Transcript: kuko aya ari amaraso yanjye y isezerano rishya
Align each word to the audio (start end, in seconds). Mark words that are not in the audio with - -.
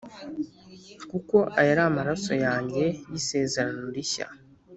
kuko 1.09 1.37
aya 1.59 1.69
ari 1.73 1.81
amaraso 1.89 2.33
yanjye 2.45 2.83
y 3.09 3.13
isezerano 3.19 3.83
rishya 3.95 4.27